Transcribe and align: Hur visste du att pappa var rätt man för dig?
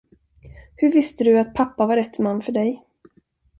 Hur 0.75 0.91
visste 0.91 1.23
du 1.23 1.39
att 1.39 1.53
pappa 1.53 1.85
var 1.85 1.95
rätt 1.95 2.19
man 2.19 2.41
för 2.41 2.51
dig? 2.51 2.85